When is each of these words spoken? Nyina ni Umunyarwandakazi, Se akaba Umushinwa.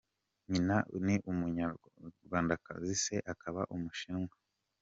Nyina 0.51 0.75
ni 1.05 1.15
Umunyarwandakazi, 1.31 2.91
Se 3.03 3.15
akaba 3.33 3.61
Umushinwa. 3.75 4.33